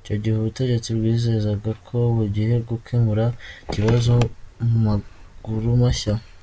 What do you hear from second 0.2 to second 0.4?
gihe